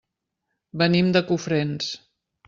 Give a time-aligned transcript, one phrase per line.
[0.81, 1.91] Venim de Cofrents.